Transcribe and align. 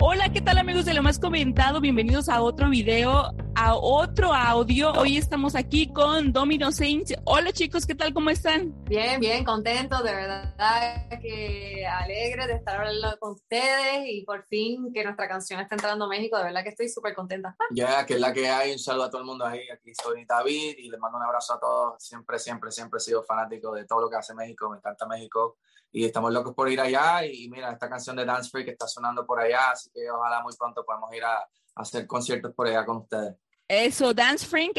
Hola, 0.00 0.32
¿qué 0.32 0.40
tal 0.40 0.58
amigos 0.58 0.84
de 0.84 0.94
lo 0.94 1.02
más 1.02 1.18
comentado? 1.18 1.80
Bienvenidos 1.80 2.28
a 2.28 2.42
otro 2.42 2.70
video, 2.70 3.34
a 3.54 3.74
otro 3.76 4.32
audio. 4.32 4.92
Hoy 4.92 5.16
estamos 5.16 5.54
aquí 5.54 5.92
con 5.92 6.32
Domino 6.32 6.72
Saints. 6.72 7.14
Hola 7.24 7.52
chicos, 7.52 7.86
¿qué 7.86 7.94
tal? 7.94 8.12
¿Cómo 8.12 8.30
están? 8.30 8.72
Bien, 8.84 9.20
bien, 9.20 9.44
contento, 9.44 10.02
de 10.02 10.14
verdad 10.14 11.08
que 11.20 11.86
alegre 11.86 12.46
de 12.46 12.54
estar 12.54 12.78
hablando 12.80 13.16
con 13.20 13.32
ustedes 13.32 14.04
y 14.06 14.24
por 14.24 14.44
fin 14.46 14.92
que 14.92 15.04
nuestra 15.04 15.28
canción 15.28 15.60
está 15.60 15.74
entrando 15.76 16.06
a 16.06 16.08
México, 16.08 16.36
de 16.36 16.44
verdad 16.44 16.62
que 16.62 16.70
estoy 16.70 16.88
súper 16.88 17.14
contenta. 17.14 17.54
Ya, 17.70 18.04
que 18.06 18.14
es 18.14 18.20
la 18.20 18.32
que 18.32 18.48
hay, 18.48 18.72
un 18.72 18.78
saludo 18.78 19.04
a 19.04 19.10
todo 19.10 19.20
el 19.20 19.26
mundo 19.26 19.44
ahí, 19.44 19.68
aquí 19.70 19.92
soy 19.94 20.24
David 20.24 20.76
y 20.78 20.88
les 20.90 20.98
mando 20.98 21.18
un 21.18 21.24
abrazo 21.24 21.54
a 21.54 21.60
todos, 21.60 22.02
siempre, 22.02 22.38
siempre, 22.38 22.70
siempre 22.70 22.98
he 22.98 23.00
sido 23.00 23.22
fanático 23.22 23.74
de 23.74 23.84
todo 23.84 24.00
lo 24.00 24.10
que 24.10 24.16
hace 24.16 24.34
México, 24.34 24.70
me 24.70 24.78
encanta 24.78 25.06
México 25.06 25.58
y 25.92 26.06
estamos 26.06 26.32
locos 26.32 26.54
por 26.54 26.70
ir 26.70 26.80
allá 26.80 27.24
y, 27.26 27.48
mira, 27.50 27.70
esta 27.70 27.88
canción 27.88 28.16
de 28.16 28.24
Dance 28.24 28.50
Freak 28.50 28.68
está 28.68 28.88
sonando 28.88 29.26
por 29.26 29.38
allá, 29.38 29.70
así 29.70 29.90
que 29.92 30.10
ojalá 30.10 30.42
muy 30.42 30.54
pronto 30.56 30.84
podamos 30.84 31.14
ir 31.14 31.22
a, 31.22 31.46
hacer 31.74 32.06
conciertos 32.06 32.52
por 32.54 32.66
allá 32.66 32.84
con 32.84 32.98
ustedes. 32.98 33.34
Eso, 33.66 34.12
Dance 34.12 34.46
Freak, 34.46 34.78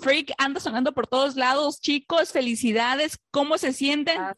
Freak 0.00 0.32
anda 0.38 0.58
sonando 0.60 0.92
por 0.92 1.06
todos 1.06 1.36
lados. 1.36 1.80
Chicos, 1.80 2.32
felicidades. 2.32 3.18
¿Cómo 3.30 3.58
se 3.58 3.74
sienten? 3.74 4.18
Ah, 4.18 4.34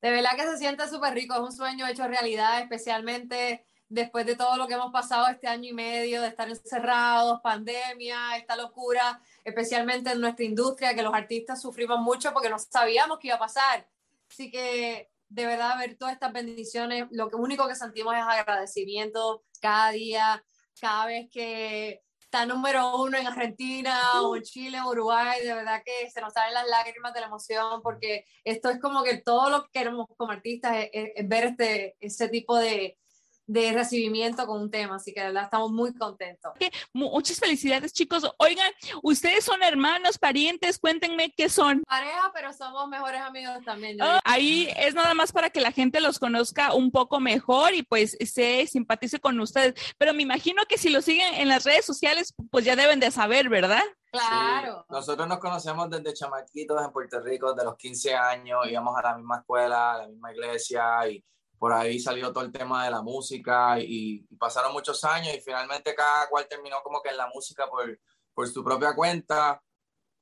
de 0.00 0.10
verdad 0.10 0.30
que 0.34 0.46
se 0.46 0.56
siente 0.56 0.88
súper 0.88 1.12
rico. 1.12 1.34
Es 1.34 1.40
un 1.40 1.52
sueño 1.52 1.86
hecho 1.86 2.08
realidad, 2.08 2.60
especialmente 2.60 3.66
después 3.88 4.24
de 4.24 4.34
todo 4.34 4.56
lo 4.56 4.66
que 4.66 4.74
hemos 4.74 4.90
pasado 4.92 5.28
este 5.28 5.46
año 5.46 5.68
y 5.68 5.74
medio, 5.74 6.22
de 6.22 6.28
estar 6.28 6.48
encerrados, 6.48 7.40
pandemia, 7.42 8.36
esta 8.38 8.56
locura, 8.56 9.20
especialmente 9.44 10.12
en 10.12 10.20
nuestra 10.20 10.44
industria, 10.46 10.94
que 10.94 11.02
los 11.02 11.12
artistas 11.12 11.60
sufrimos 11.60 11.98
mucho 12.00 12.32
porque 12.32 12.48
no 12.48 12.58
sabíamos 12.58 13.18
qué 13.18 13.28
iba 13.28 13.36
a 13.36 13.40
pasar. 13.40 13.86
Así 14.30 14.50
que 14.50 15.10
de 15.28 15.46
verdad 15.46 15.78
ver 15.78 15.96
todas 15.96 16.14
estas 16.14 16.32
bendiciones, 16.32 17.06
lo 17.10 17.28
único 17.34 17.66
que 17.68 17.74
sentimos 17.74 18.14
es 18.14 18.22
agradecimiento 18.22 19.44
cada 19.60 19.90
día, 19.90 20.44
cada 20.80 21.06
vez 21.06 21.28
que 21.30 22.02
está 22.20 22.44
número 22.44 22.96
uno 23.02 23.16
en 23.18 23.26
Argentina 23.26 24.20
o 24.22 24.36
en 24.36 24.42
Chile 24.42 24.78
o 24.80 24.90
Uruguay, 24.90 25.40
de 25.42 25.54
verdad 25.54 25.82
que 25.84 26.10
se 26.10 26.20
nos 26.20 26.32
salen 26.32 26.54
las 26.54 26.68
lágrimas 26.68 27.14
de 27.14 27.20
la 27.20 27.26
emoción 27.26 27.80
porque 27.82 28.24
esto 28.44 28.68
es 28.70 28.80
como 28.80 29.02
que 29.02 29.18
todo 29.18 29.48
lo 29.48 29.64
que 29.64 29.70
queremos 29.72 30.06
como 30.16 30.32
artistas 30.32 30.88
es, 30.92 31.28
ver 31.28 31.44
este, 31.44 31.96
ese 32.00 32.28
tipo 32.28 32.56
de, 32.56 32.98
de 33.46 33.72
recibimiento 33.72 34.46
con 34.46 34.60
un 34.60 34.70
tema, 34.70 34.96
así 34.96 35.12
que 35.12 35.20
de 35.20 35.26
verdad 35.26 35.44
estamos 35.44 35.70
muy 35.70 35.94
contentos. 35.94 36.52
Muchas 36.92 37.38
felicidades 37.38 37.92
chicos. 37.92 38.28
Oigan, 38.38 38.70
ustedes 39.02 39.44
son 39.44 39.62
hermanos, 39.62 40.18
parientes, 40.18 40.78
cuéntenme 40.78 41.32
qué 41.36 41.48
son. 41.48 41.82
Pareja, 41.82 42.30
pero 42.34 42.52
somos 42.52 42.88
mejores 42.88 43.20
amigos 43.20 43.58
también. 43.64 44.00
Oh, 44.02 44.18
ahí 44.24 44.68
es 44.76 44.94
nada 44.94 45.14
más 45.14 45.32
para 45.32 45.50
que 45.50 45.60
la 45.60 45.72
gente 45.72 46.00
los 46.00 46.18
conozca 46.18 46.74
un 46.74 46.90
poco 46.90 47.20
mejor 47.20 47.74
y 47.74 47.82
pues 47.82 48.16
se 48.20 48.66
simpatice 48.66 49.20
con 49.20 49.38
ustedes. 49.40 49.74
Pero 49.98 50.12
me 50.12 50.22
imagino 50.22 50.62
que 50.68 50.78
si 50.78 50.90
lo 50.90 51.00
siguen 51.02 51.34
en 51.34 51.48
las 51.48 51.64
redes 51.64 51.84
sociales, 51.84 52.34
pues 52.50 52.64
ya 52.64 52.76
deben 52.76 53.00
de 53.00 53.10
saber, 53.10 53.48
¿verdad? 53.48 53.84
Claro. 54.10 54.86
Nosotros 54.88 55.28
nos 55.28 55.38
conocemos 55.38 55.90
desde 55.90 56.14
chamaquitos 56.14 56.82
en 56.82 56.90
Puerto 56.90 57.20
Rico, 57.20 57.54
de 57.54 57.64
los 57.64 57.76
15 57.76 58.14
años, 58.14 58.66
íbamos 58.68 58.96
a 58.96 59.02
la 59.02 59.16
misma 59.16 59.38
escuela, 59.38 59.94
a 59.94 59.98
la 59.98 60.08
misma 60.08 60.32
iglesia 60.32 61.08
y 61.08 61.22
por 61.58 61.72
ahí 61.72 61.98
salió 61.98 62.32
todo 62.32 62.44
el 62.44 62.52
tema 62.52 62.84
de 62.84 62.90
la 62.90 63.02
música 63.02 63.78
y, 63.80 64.26
pasaron 64.38 64.72
muchos 64.72 65.02
años 65.04 65.34
y 65.34 65.40
finalmente 65.40 65.94
cada 65.94 66.28
cual 66.28 66.46
terminó 66.48 66.76
como 66.82 67.00
que 67.02 67.10
en 67.10 67.16
la 67.16 67.28
música 67.28 67.66
por, 67.68 67.98
por 68.34 68.48
su 68.48 68.62
propia 68.62 68.94
cuenta 68.94 69.62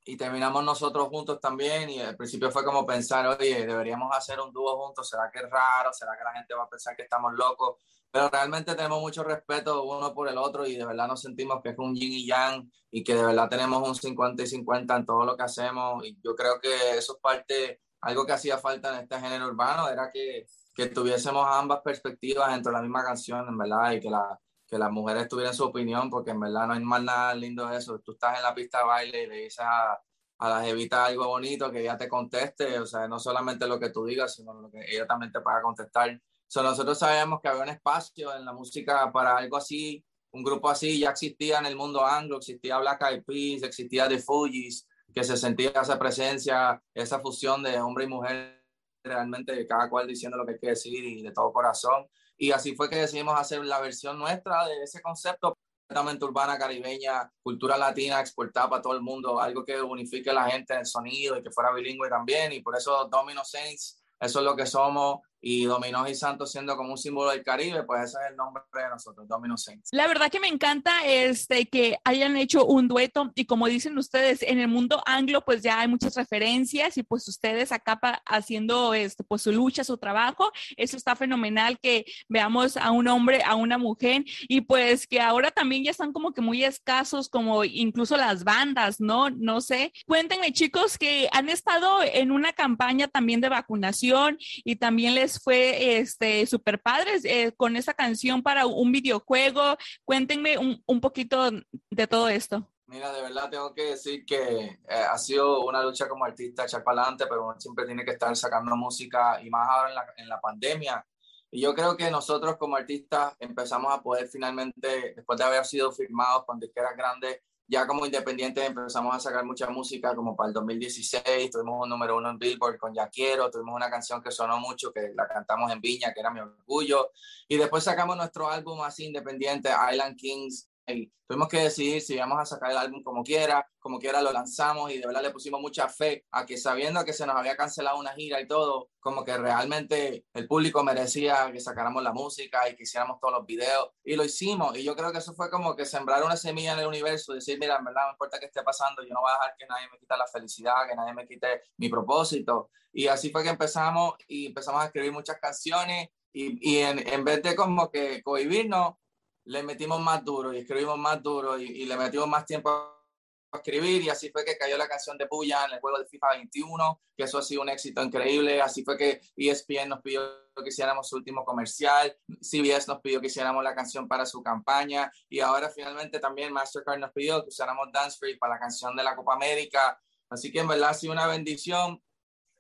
y 0.04 0.16
terminamos 0.16 0.62
nosotros 0.62 1.08
juntos 1.08 1.40
también 1.40 1.88
y 1.88 2.00
al 2.00 2.16
principio 2.16 2.50
fue 2.50 2.64
como 2.64 2.84
pensar, 2.84 3.26
oye, 3.26 3.66
deberíamos 3.66 4.14
hacer 4.14 4.38
un 4.38 4.52
dúo 4.52 4.76
juntos, 4.84 5.08
¿será 5.08 5.30
que 5.32 5.38
es 5.38 5.50
raro? 5.50 5.92
¿Será 5.92 6.12
que 6.16 6.24
la 6.24 6.32
gente 6.32 6.54
va 6.54 6.64
a 6.64 6.68
pensar 6.68 6.94
que 6.94 7.04
estamos 7.04 7.32
locos? 7.32 7.76
Pero 8.10 8.28
realmente 8.28 8.74
tenemos 8.74 9.00
mucho 9.00 9.24
respeto 9.24 9.82
uno 9.82 10.14
por 10.14 10.28
el 10.28 10.36
otro 10.38 10.66
y 10.66 10.76
de 10.76 10.84
verdad 10.84 11.08
nos 11.08 11.22
sentimos 11.22 11.60
que 11.62 11.70
es 11.70 11.78
un 11.78 11.94
yin 11.94 12.12
y 12.12 12.26
yang 12.26 12.70
y 12.90 13.02
que 13.02 13.14
de 13.14 13.24
verdad 13.24 13.48
tenemos 13.48 13.88
un 13.88 13.94
50 13.94 14.42
y 14.42 14.46
50 14.46 14.96
en 14.96 15.06
todo 15.06 15.24
lo 15.24 15.36
que 15.36 15.42
hacemos 15.42 16.04
y 16.04 16.16
yo 16.22 16.36
creo 16.36 16.60
que 16.60 16.98
eso 16.98 17.14
es 17.14 17.20
parte, 17.20 17.80
algo 18.04 18.26
que 18.26 18.32
hacía 18.32 18.58
falta 18.58 18.94
en 18.94 19.02
este 19.02 19.18
género 19.20 19.46
urbano, 19.46 19.88
era 19.88 20.10
que 20.10 20.46
que 20.74 20.86
tuviésemos 20.88 21.46
ambas 21.48 21.80
perspectivas 21.82 22.52
dentro 22.52 22.72
de 22.72 22.78
la 22.78 22.82
misma 22.82 23.04
canción, 23.04 23.46
en 23.48 23.56
verdad, 23.56 23.92
y 23.92 24.00
que, 24.00 24.10
la, 24.10 24.38
que 24.66 24.76
las 24.76 24.90
mujeres 24.90 25.28
tuvieran 25.28 25.54
su 25.54 25.64
opinión, 25.64 26.10
porque 26.10 26.32
en 26.32 26.40
verdad 26.40 26.66
no 26.66 26.72
hay 26.74 26.80
más 26.80 27.02
nada 27.02 27.34
lindo 27.34 27.66
de 27.68 27.78
eso. 27.78 28.00
Tú 28.00 28.12
estás 28.12 28.38
en 28.38 28.42
la 28.42 28.54
pista 28.54 28.78
de 28.78 28.84
baile 28.84 29.22
y 29.22 29.26
le 29.28 29.36
dices 29.36 29.60
a, 29.60 29.96
a 30.38 30.48
la 30.48 30.62
jevita 30.62 31.06
algo 31.06 31.28
bonito 31.28 31.70
que 31.70 31.80
ella 31.80 31.96
te 31.96 32.08
conteste, 32.08 32.78
o 32.80 32.86
sea, 32.86 33.06
no 33.06 33.20
solamente 33.20 33.68
lo 33.68 33.78
que 33.78 33.90
tú 33.90 34.04
digas, 34.04 34.34
sino 34.34 34.52
lo 34.52 34.70
que 34.70 34.84
ella 34.88 35.06
también 35.06 35.30
te 35.30 35.40
pueda 35.40 35.62
contestar. 35.62 36.20
So, 36.48 36.62
nosotros 36.62 36.98
sabemos 36.98 37.40
que 37.40 37.48
había 37.48 37.62
un 37.62 37.68
espacio 37.68 38.34
en 38.34 38.44
la 38.44 38.52
música 38.52 39.10
para 39.12 39.36
algo 39.36 39.56
así, 39.56 40.04
un 40.32 40.42
grupo 40.42 40.68
así 40.68 40.98
ya 40.98 41.10
existía 41.10 41.60
en 41.60 41.66
el 41.66 41.76
mundo 41.76 42.04
anglo, 42.04 42.38
existía 42.38 42.78
Black 42.78 43.02
Eyed 43.02 43.24
Peas, 43.24 43.62
existía 43.62 44.08
The 44.08 44.18
Fugees, 44.18 44.88
que 45.14 45.24
se 45.24 45.36
sentía 45.36 45.70
esa 45.70 45.98
presencia, 45.98 46.82
esa 46.92 47.20
fusión 47.20 47.62
de 47.62 47.78
hombre 47.78 48.04
y 48.04 48.08
mujer 48.08 48.64
realmente 49.04 49.66
cada 49.66 49.88
cual 49.88 50.06
diciendo 50.06 50.36
lo 50.36 50.46
que 50.46 50.52
hay 50.52 50.58
decir 50.60 51.04
y 51.04 51.22
de 51.22 51.30
todo 51.30 51.52
corazón. 51.52 52.06
Y 52.36 52.50
así 52.50 52.74
fue 52.74 52.90
que 52.90 52.96
decidimos 52.96 53.38
hacer 53.38 53.64
la 53.64 53.80
versión 53.80 54.18
nuestra 54.18 54.66
de 54.66 54.82
ese 54.82 55.00
concepto 55.00 55.56
completamente 55.86 56.24
urbana, 56.24 56.58
caribeña, 56.58 57.30
cultura 57.42 57.76
latina 57.76 58.18
exportada 58.20 58.70
para 58.70 58.82
todo 58.82 58.94
el 58.94 59.02
mundo, 59.02 59.40
algo 59.40 59.64
que 59.64 59.80
unifique 59.80 60.30
a 60.30 60.34
la 60.34 60.50
gente 60.50 60.72
en 60.72 60.80
el 60.80 60.86
sonido 60.86 61.36
y 61.36 61.42
que 61.42 61.50
fuera 61.50 61.72
bilingüe 61.72 62.08
también. 62.08 62.52
Y 62.52 62.60
por 62.60 62.76
eso 62.76 63.06
Domino 63.10 63.44
Saints, 63.44 64.02
eso 64.18 64.38
es 64.40 64.44
lo 64.44 64.56
que 64.56 64.66
somos 64.66 65.20
y 65.46 65.66
Dominó 65.66 66.08
y 66.08 66.14
Santos 66.14 66.50
siendo 66.50 66.74
como 66.74 66.92
un 66.92 66.98
símbolo 66.98 67.30
del 67.30 67.42
Caribe, 67.42 67.82
pues 67.82 68.04
ese 68.04 68.18
es 68.24 68.30
el 68.30 68.36
nombre 68.36 68.62
de 68.72 68.88
nosotros, 68.88 69.28
Domino 69.28 69.58
Saints. 69.58 69.90
La 69.92 70.06
verdad 70.06 70.30
que 70.30 70.40
me 70.40 70.48
encanta 70.48 71.04
este, 71.06 71.66
que 71.66 71.98
hayan 72.02 72.38
hecho 72.38 72.64
un 72.64 72.88
dueto 72.88 73.30
y 73.34 73.44
como 73.44 73.66
dicen 73.66 73.98
ustedes, 73.98 74.40
en 74.42 74.58
el 74.58 74.68
mundo 74.68 75.02
anglo 75.04 75.44
pues 75.44 75.62
ya 75.62 75.80
hay 75.80 75.88
muchas 75.88 76.14
referencias 76.14 76.96
y 76.96 77.02
pues 77.02 77.28
ustedes 77.28 77.72
acá 77.72 78.00
haciendo 78.24 78.94
este, 78.94 79.22
pues 79.22 79.42
su 79.42 79.52
lucha, 79.52 79.84
su 79.84 79.98
trabajo, 79.98 80.50
eso 80.78 80.96
está 80.96 81.14
fenomenal 81.14 81.78
que 81.78 82.06
veamos 82.26 82.78
a 82.78 82.90
un 82.90 83.06
hombre, 83.08 83.42
a 83.44 83.54
una 83.54 83.76
mujer 83.76 84.24
y 84.48 84.62
pues 84.62 85.06
que 85.06 85.20
ahora 85.20 85.50
también 85.50 85.84
ya 85.84 85.90
están 85.90 86.14
como 86.14 86.32
que 86.32 86.40
muy 86.40 86.64
escasos 86.64 87.28
como 87.28 87.64
incluso 87.64 88.16
las 88.16 88.44
bandas, 88.44 88.98
¿no? 88.98 89.28
No 89.28 89.60
sé. 89.60 89.92
Cuéntenme 90.06 90.54
chicos 90.54 90.96
que 90.96 91.28
han 91.32 91.50
estado 91.50 91.98
en 92.02 92.30
una 92.30 92.54
campaña 92.54 93.08
también 93.08 93.42
de 93.42 93.50
vacunación 93.50 94.38
y 94.64 94.76
también 94.76 95.14
les 95.14 95.33
fue 95.42 95.98
este 95.98 96.46
super 96.46 96.80
padres 96.80 97.24
eh, 97.24 97.52
con 97.56 97.76
esa 97.76 97.94
canción 97.94 98.42
para 98.42 98.66
un 98.66 98.92
videojuego. 98.92 99.76
Cuéntenme 100.04 100.58
un, 100.58 100.82
un, 100.86 101.00
poquito 101.00 101.50
de 101.90 102.06
todo 102.06 102.28
esto. 102.28 102.68
Mira, 102.86 103.12
de 103.12 103.22
verdad 103.22 103.48
tengo 103.50 103.74
que 103.74 103.90
decir 103.90 104.24
que 104.26 104.36
eh, 104.36 104.78
ha 104.88 105.16
sido 105.18 105.64
una 105.64 105.82
lucha 105.82 106.08
como 106.08 106.24
artista 106.24 106.64
echar 106.64 106.84
para 106.84 107.02
adelante, 107.02 107.26
pero 107.28 107.44
uno 107.44 107.58
siempre 107.58 107.86
tiene 107.86 108.04
que 108.04 108.12
estar 108.12 108.36
sacando 108.36 108.76
música 108.76 109.40
y 109.42 109.48
más 109.48 109.68
ahora 109.68 109.88
en 109.88 109.94
la, 109.94 110.06
en 110.18 110.28
la 110.28 110.40
pandemia. 110.40 111.06
Y 111.50 111.60
yo 111.60 111.74
creo 111.74 111.96
que 111.96 112.10
nosotros 112.10 112.56
como 112.56 112.76
artistas 112.76 113.34
empezamos 113.38 113.92
a 113.92 114.02
poder 114.02 114.28
finalmente, 114.28 115.14
después 115.14 115.38
de 115.38 115.44
haber 115.44 115.64
sido 115.64 115.92
firmados 115.92 116.44
con 116.44 116.58
disqueras 116.58 116.96
grandes, 116.96 117.40
ya 117.66 117.86
como 117.86 118.04
independientes 118.04 118.64
empezamos 118.64 119.14
a 119.14 119.20
sacar 119.20 119.44
mucha 119.44 119.68
música, 119.70 120.14
como 120.14 120.36
para 120.36 120.48
el 120.48 120.54
2016, 120.54 121.50
tuvimos 121.50 121.82
un 121.82 121.88
número 121.88 122.16
uno 122.16 122.30
en 122.30 122.38
Billboard 122.38 122.78
con 122.78 122.94
Ya 122.94 123.08
Quiero, 123.08 123.50
tuvimos 123.50 123.74
una 123.74 123.90
canción 123.90 124.22
que 124.22 124.30
sonó 124.30 124.58
mucho, 124.58 124.92
que 124.92 125.12
la 125.14 125.26
cantamos 125.26 125.72
en 125.72 125.80
Viña, 125.80 126.12
que 126.12 126.20
era 126.20 126.30
mi 126.30 126.40
orgullo, 126.40 127.10
y 127.48 127.56
después 127.56 127.84
sacamos 127.84 128.16
nuestro 128.16 128.50
álbum 128.50 128.82
así 128.82 129.06
independiente, 129.06 129.70
Island 129.90 130.16
Kings, 130.16 130.68
y 130.86 131.12
tuvimos 131.26 131.48
que 131.48 131.58
decidir 131.58 132.00
si 132.02 132.14
íbamos 132.14 132.38
a 132.38 132.44
sacar 132.44 132.70
el 132.70 132.76
álbum 132.76 133.02
como 133.02 133.22
quiera, 133.22 133.66
como 133.78 133.98
quiera 133.98 134.20
lo 134.20 134.32
lanzamos 134.32 134.90
y 134.90 134.98
de 134.98 135.06
verdad 135.06 135.22
le 135.22 135.30
pusimos 135.30 135.60
mucha 135.60 135.88
fe 135.88 136.24
a 136.30 136.44
que 136.44 136.56
sabiendo 136.56 137.04
que 137.04 137.12
se 137.12 137.26
nos 137.26 137.36
había 137.36 137.56
cancelado 137.56 137.98
una 137.98 138.12
gira 138.12 138.40
y 138.40 138.46
todo, 138.46 138.90
como 139.00 139.24
que 139.24 139.36
realmente 139.36 140.26
el 140.32 140.46
público 140.46 140.82
merecía 140.82 141.50
que 141.52 141.60
sacáramos 141.60 142.02
la 142.02 142.12
música 142.12 142.68
y 142.68 142.76
que 142.76 142.82
hiciéramos 142.82 143.18
todos 143.20 143.34
los 143.34 143.46
videos. 143.46 143.90
Y 144.04 144.16
lo 144.16 144.24
hicimos 144.24 144.76
y 144.76 144.84
yo 144.84 144.94
creo 144.94 145.12
que 145.12 145.18
eso 145.18 145.34
fue 145.34 145.50
como 145.50 145.74
que 145.74 145.86
sembrar 145.86 146.22
una 146.24 146.36
semilla 146.36 146.74
en 146.74 146.80
el 146.80 146.86
universo, 146.86 147.32
decir, 147.32 147.58
mira, 147.58 147.76
en 147.76 147.84
verdad 147.84 148.06
no 148.06 148.12
importa 148.12 148.38
qué 148.38 148.46
esté 148.46 148.62
pasando, 148.62 149.02
yo 149.02 149.14
no 149.14 149.20
voy 149.20 149.30
a 149.30 149.34
dejar 149.34 149.54
que 149.58 149.66
nadie 149.66 149.88
me 149.90 149.98
quite 149.98 150.16
la 150.16 150.26
felicidad, 150.26 150.88
que 150.88 150.96
nadie 150.96 151.14
me 151.14 151.26
quite 151.26 151.62
mi 151.78 151.88
propósito 151.88 152.70
y 152.94 153.08
así 153.08 153.30
fue 153.30 153.42
que 153.42 153.50
empezamos 153.50 154.14
y 154.28 154.46
empezamos 154.46 154.82
a 154.82 154.86
escribir 154.86 155.12
muchas 155.12 155.38
canciones 155.40 156.08
y, 156.32 156.74
y 156.74 156.78
en, 156.78 157.06
en 157.06 157.24
vez 157.24 157.42
de 157.42 157.56
como 157.56 157.90
que 157.90 158.22
cohibirnos, 158.22 158.94
le 159.44 159.62
metimos 159.62 160.00
más 160.00 160.24
duro 160.24 160.52
y 160.52 160.58
escribimos 160.58 160.98
más 160.98 161.22
duro 161.22 161.58
y, 161.58 161.84
le 161.84 161.96
metimos 161.96 162.28
más 162.28 162.46
tiempo 162.46 162.70
a 162.70 163.56
escribir 163.56 164.02
y 164.02 164.08
así 164.08 164.30
fue 164.30 164.44
que 164.44 164.56
cayó 164.56 164.76
la 164.76 164.88
canción 164.88 165.16
de 165.16 165.26
Puya 165.26 165.66
en 165.66 165.74
el 165.74 165.80
juego 165.80 165.98
de 165.98 166.06
FIFA 166.06 166.30
21, 166.30 167.00
que 167.16 167.24
eso 167.24 167.38
ha 167.38 167.42
sido 167.42 167.62
un 167.62 167.68
éxito 167.68 168.02
increíble, 168.02 168.60
así 168.60 168.82
fue 168.82 168.96
que 168.96 169.20
ESPN 169.36 169.88
nos 169.88 170.00
pidió 170.00 170.22
que 170.56 170.68
hiciéramos 170.68 171.08
su 171.08 171.16
último 171.16 171.44
comercial, 171.44 172.16
CBS 172.40 172.88
nos 172.88 173.00
pidió 173.00 173.20
que 173.20 173.26
hiciéramos 173.26 173.62
la 173.62 173.74
canción 173.74 174.08
para 174.08 174.26
su 174.26 174.42
campaña 174.42 175.10
y 175.28 175.40
ahora 175.40 175.70
finalmente 175.70 176.18
también 176.18 176.52
Mastercard 176.52 176.98
nos 176.98 177.12
pidió 177.12 177.42
que 177.42 177.48
usáramos 177.48 177.88
Dance 177.92 178.18
Free 178.18 178.38
para 178.38 178.54
la 178.54 178.60
canción 178.60 178.96
de 178.96 179.04
la 179.04 179.14
Copa 179.14 179.34
América, 179.34 180.00
así 180.30 180.50
que 180.50 180.60
en 180.60 180.68
verdad 180.68 180.90
ha 180.90 180.94
sido 180.94 181.12
una 181.12 181.26
bendición 181.26 182.02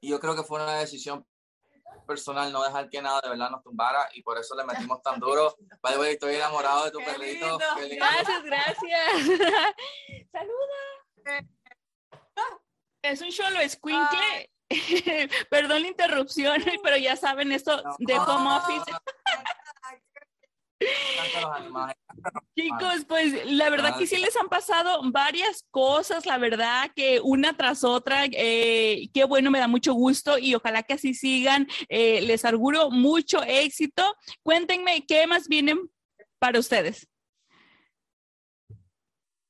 y 0.00 0.10
yo 0.10 0.20
creo 0.20 0.36
que 0.36 0.42
fue 0.42 0.62
una 0.62 0.76
decisión 0.76 1.26
personal 2.04 2.52
no 2.52 2.62
dejar 2.62 2.88
que 2.88 3.02
nada 3.02 3.20
de 3.22 3.30
verdad 3.30 3.50
nos 3.50 3.62
tumbara 3.62 4.08
y 4.14 4.22
por 4.22 4.38
eso 4.38 4.54
le 4.56 4.64
metimos 4.88 5.02
tan 5.02 5.18
duro. 5.18 5.56
By 5.82 5.94
the 5.94 6.12
estoy 6.12 6.34
enamorado 6.36 6.84
de 6.84 6.90
tu 6.90 6.98
perrito. 6.98 7.58
Gracias, 7.58 8.42
gracias. 8.44 9.40
Saluda. 10.32 11.44
Es 13.02 13.20
un 13.20 13.32
solo 13.32 13.60
escuincle. 13.60 14.50
Perdón 15.50 15.82
la 15.82 15.88
interrupción, 15.88 16.62
pero 16.82 16.96
ya 16.96 17.16
saben 17.16 17.52
esto 17.52 17.82
de 17.98 18.18
home 18.18 18.56
office. 18.56 18.92
Chicos, 22.56 23.04
pues 23.08 23.50
la 23.50 23.68
verdad 23.68 23.98
que 23.98 24.06
sí 24.06 24.16
les 24.16 24.36
han 24.36 24.48
pasado 24.48 25.00
varias 25.10 25.66
cosas, 25.72 26.24
la 26.24 26.38
verdad 26.38 26.88
que 26.94 27.20
una 27.20 27.56
tras 27.56 27.82
otra, 27.82 28.26
eh, 28.26 29.08
qué 29.12 29.24
bueno, 29.24 29.50
me 29.50 29.58
da 29.58 29.66
mucho 29.66 29.92
gusto 29.92 30.38
y 30.38 30.54
ojalá 30.54 30.84
que 30.84 30.94
así 30.94 31.14
sigan. 31.14 31.66
Eh, 31.88 32.20
les 32.22 32.44
auguro 32.44 32.90
mucho 32.90 33.42
éxito. 33.42 34.04
Cuéntenme 34.44 35.04
qué 35.04 35.26
más 35.26 35.48
vienen 35.48 35.90
para 36.38 36.60
ustedes. 36.60 37.08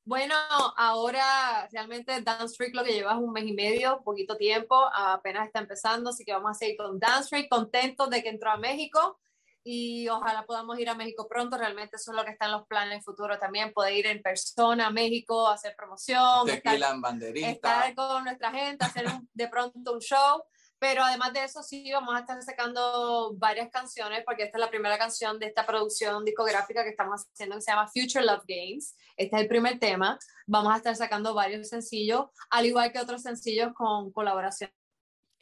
Bueno, 0.06 0.34
ahora 0.76 1.68
realmente 1.72 2.20
Dance 2.22 2.56
Freak 2.56 2.74
lo 2.74 2.84
que 2.84 2.92
lleva 2.92 3.12
es 3.12 3.18
un 3.18 3.32
mes 3.32 3.46
y 3.46 3.52
medio, 3.52 4.02
poquito 4.02 4.36
tiempo, 4.36 4.76
apenas 4.94 5.46
está 5.46 5.60
empezando, 5.60 6.10
así 6.10 6.24
que 6.24 6.32
vamos 6.32 6.50
a 6.52 6.54
seguir 6.54 6.76
con 6.76 6.98
Dance 6.98 7.28
Freak, 7.28 7.48
contentos 7.48 8.08
de 8.08 8.22
que 8.22 8.28
entró 8.30 8.50
a 8.50 8.56
México 8.56 9.18
y 9.64 10.06
ojalá 10.08 10.44
podamos 10.44 10.78
ir 10.78 10.90
a 10.90 10.94
México 10.94 11.26
pronto. 11.26 11.56
Realmente 11.56 11.96
eso 11.96 12.12
es 12.12 12.16
lo 12.16 12.24
que 12.24 12.32
está 12.32 12.44
en 12.44 12.52
los 12.52 12.66
planes 12.66 13.02
futuros 13.02 13.38
también, 13.40 13.72
poder 13.72 13.94
ir 13.94 14.06
en 14.06 14.22
persona 14.22 14.88
a 14.88 14.90
México, 14.90 15.48
hacer 15.48 15.74
promoción, 15.74 16.48
estar, 16.48 16.74
en 16.74 17.36
estar, 17.44 17.94
con 17.94 18.24
nuestra 18.24 18.52
gente, 18.52 18.84
hacer 18.84 19.06
de 19.32 19.48
pronto 19.48 19.94
un 19.94 20.00
show. 20.00 20.44
Pero 20.78 21.02
además 21.02 21.32
de 21.32 21.44
eso, 21.44 21.62
sí, 21.62 21.90
vamos 21.92 22.14
a 22.14 22.18
estar 22.18 22.40
sacando 22.42 23.32
varias 23.36 23.70
canciones, 23.70 24.22
porque 24.26 24.42
esta 24.42 24.58
es 24.58 24.60
la 24.60 24.68
primera 24.68 24.98
canción 24.98 25.38
de 25.38 25.46
esta 25.46 25.64
producción 25.64 26.26
discográfica 26.26 26.84
que 26.84 26.90
estamos 26.90 27.26
haciendo, 27.32 27.56
que 27.56 27.62
se 27.62 27.70
llama 27.70 27.88
Future 27.88 28.24
Love 28.24 28.44
Games. 28.46 28.94
Este 29.16 29.36
es 29.36 29.42
el 29.42 29.48
primer 29.48 29.78
tema. 29.78 30.18
Vamos 30.46 30.74
a 30.74 30.76
estar 30.76 30.94
sacando 30.94 31.32
varios 31.32 31.68
sencillos, 31.68 32.26
al 32.50 32.66
igual 32.66 32.92
que 32.92 33.00
otros 33.00 33.22
sencillos 33.22 33.72
con 33.72 34.12
colaboración 34.12 34.70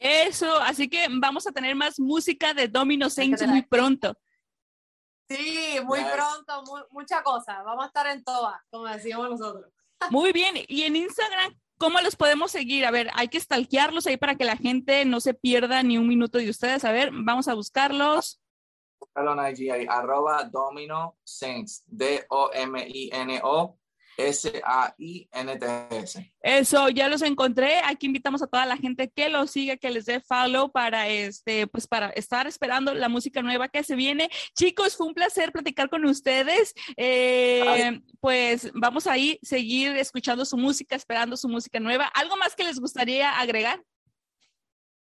eso, 0.03 0.57
así 0.57 0.89
que 0.89 1.07
vamos 1.09 1.47
a 1.47 1.51
tener 1.53 1.75
más 1.75 1.97
música 1.97 2.53
de 2.53 2.67
Domino 2.67 3.09
Saints 3.09 3.47
muy 3.47 3.61
pronto. 3.61 4.13
Sí, 5.29 5.77
muy 5.85 6.01
pronto, 6.01 6.87
mucha 6.91 7.23
cosa. 7.23 7.63
Vamos 7.63 7.85
a 7.85 7.87
estar 7.87 8.07
en 8.07 8.23
todas, 8.23 8.61
como 8.69 8.85
decíamos 8.85 9.29
nosotros. 9.29 9.71
Muy 10.11 10.33
bien, 10.33 10.55
y 10.67 10.81
en 10.81 10.97
Instagram, 10.97 11.57
¿cómo 11.77 12.01
los 12.01 12.17
podemos 12.17 12.51
seguir? 12.51 12.85
A 12.85 12.91
ver, 12.91 13.09
hay 13.13 13.29
que 13.29 13.39
stalkearlos 13.39 14.05
ahí 14.05 14.17
para 14.17 14.35
que 14.35 14.43
la 14.43 14.57
gente 14.57 15.05
no 15.05 15.21
se 15.21 15.33
pierda 15.33 15.81
ni 15.81 15.97
un 15.97 16.09
minuto 16.09 16.37
de 16.39 16.49
ustedes. 16.49 16.83
A 16.83 16.91
ver, 16.91 17.11
vamos 17.13 17.47
a 17.47 17.53
buscarlos. 17.53 18.41
arroba 19.87 20.43
Domino 20.43 21.17
Saints, 21.23 21.83
D-O-M-I-N-O 21.87 23.79
S-A-I-N-T-S. 24.17 25.73
Eso, 26.41 26.89
ya 26.89 27.07
los 27.07 27.21
encontré. 27.21 27.79
Aquí 27.83 28.07
invitamos 28.07 28.41
a 28.41 28.47
toda 28.47 28.65
la 28.65 28.77
gente 28.77 29.09
que 29.09 29.29
los 29.29 29.51
siga, 29.51 29.77
que 29.77 29.89
les 29.89 30.05
dé 30.05 30.19
follow 30.19 30.71
para 30.71 31.07
este, 31.07 31.67
pues 31.67 31.87
para 31.87 32.09
estar 32.09 32.47
esperando 32.47 32.93
la 32.93 33.09
música 33.09 33.41
nueva 33.41 33.69
que 33.69 33.83
se 33.83 33.95
viene. 33.95 34.29
Chicos, 34.55 34.95
fue 34.95 35.07
un 35.07 35.13
placer 35.13 35.51
platicar 35.51 35.89
con 35.89 36.05
ustedes. 36.05 36.73
Eh, 36.97 38.01
pues 38.19 38.71
vamos 38.73 39.07
a 39.07 39.17
ir, 39.17 39.39
seguir 39.41 39.95
escuchando 39.97 40.45
su 40.45 40.57
música, 40.57 40.95
esperando 40.95 41.37
su 41.37 41.47
música 41.49 41.79
nueva. 41.79 42.05
¿Algo 42.13 42.37
más 42.37 42.55
que 42.55 42.63
les 42.63 42.79
gustaría 42.79 43.39
agregar? 43.39 43.83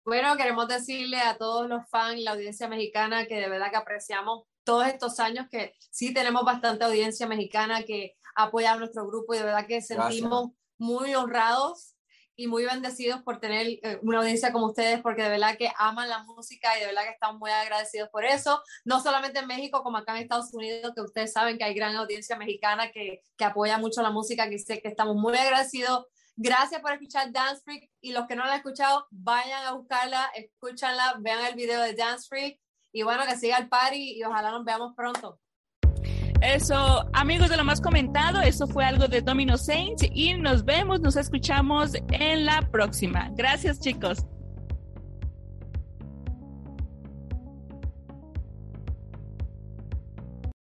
Bueno, 0.05 0.37
queremos 0.39 0.67
decirle 0.69 1.19
a 1.19 1.37
todos 1.37 1.69
los 1.69 1.87
fans, 1.91 2.23
la 2.23 2.31
audiencia 2.31 2.67
mexicana, 2.67 3.27
que 3.27 3.35
de 3.37 3.49
verdad 3.49 3.71
que 3.71 3.77
apreciamos 3.77 4.45
todos 4.65 4.87
estos 4.87 5.21
años, 5.21 5.49
que 5.51 5.75
sí 5.91 6.15
tenemos 6.15 6.45
bastante 6.45 6.85
audiencia 6.85 7.27
mexicana 7.27 7.83
que 7.83 8.17
apoyar 8.39 8.79
nuestro 8.79 9.07
grupo 9.07 9.35
y 9.35 9.39
de 9.39 9.45
verdad 9.45 9.67
que 9.67 9.83
sentimos 9.83 10.51
muy 10.79 11.15
honrados 11.15 11.95
y 12.37 12.47
muy 12.47 12.65
bendecidos 12.65 13.21
por 13.23 13.41
tener 13.41 13.67
eh, 13.67 13.99
una 14.03 14.19
audiencia 14.19 14.53
como 14.53 14.67
ustedes, 14.67 15.01
porque 15.01 15.25
de 15.25 15.31
verdad 15.31 15.57
que 15.59 15.73
aman 15.77 16.09
la 16.09 16.23
música 16.23 16.77
y 16.77 16.81
de 16.81 16.87
verdad 16.87 17.03
que 17.03 17.11
estamos 17.11 17.41
muy 17.41 17.51
agradecidos 17.51 18.09
por 18.11 18.25
eso, 18.25 18.63
no 18.85 19.03
solamente 19.03 19.41
en 19.41 19.49
México, 19.49 19.83
como 19.83 19.99
acá 19.99 20.17
en 20.17 20.23
Estados 20.23 20.55
Unidos, 20.55 20.93
que 20.95 21.01
ustedes 21.01 21.33
saben 21.33 21.59
que 21.59 21.65
hay 21.65 21.75
gran 21.75 21.97
audiencia 21.97 22.37
mexicana 22.37 22.93
que, 22.93 23.25
que 23.37 23.45
apoya 23.45 23.77
mucho 23.79 24.03
la 24.03 24.13
música, 24.13 24.49
que 24.49 24.61
sé 24.61 24.81
que 24.81 24.87
estamos 24.87 25.17
muy 25.17 25.37
agradecidos. 25.37 26.07
Gracias 26.37 26.81
por 26.81 26.93
escuchar 26.93 27.33
Dance 27.33 27.61
Freak 27.65 27.91
y 28.01 28.13
los 28.13 28.29
que 28.29 28.37
no 28.37 28.45
la 28.45 28.53
han 28.53 28.59
escuchado, 28.59 29.09
vayan 29.11 29.65
a 29.65 29.73
buscarla, 29.73 30.31
escúchanla, 30.37 31.17
vean 31.19 31.45
el 31.45 31.57
video 31.57 31.83
de 31.83 31.95
Dance 31.95 32.29
Freak 32.29 32.61
y 32.93 33.03
bueno, 33.03 33.25
que 33.27 33.37
siga 33.37 33.59
el 33.59 33.69
party 33.69 34.17
y 34.17 34.23
ojalá 34.23 34.53
nos 34.53 34.65
veamos 34.65 34.95
pronto. 34.95 35.41
Eso, 36.41 37.05
amigos 37.13 37.51
de 37.51 37.57
lo 37.57 37.65
más 37.65 37.81
comentado, 37.81 38.41
eso 38.41 38.67
fue 38.67 38.85
algo 38.85 39.09
de 39.09 39.23
Domino 39.23 39.59
Saints 39.59 40.07
y 40.15 40.35
nos 40.35 40.65
vemos, 40.65 41.01
nos 41.01 41.17
escuchamos 41.17 41.93
en 42.13 42.47
la 42.47 42.63
próxima. 42.71 43.31
Gracias, 43.35 43.81
chicos. 43.81 44.25